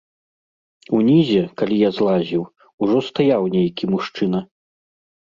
Унізе, 0.99 1.41
калі 1.61 1.75
я 1.81 1.89
злазіў, 1.97 2.43
ужо 2.85 2.97
стаяў 3.09 3.43
нейкі 3.57 3.83
мужчына. 3.93 4.41